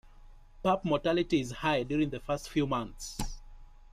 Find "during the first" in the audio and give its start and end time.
1.83-2.49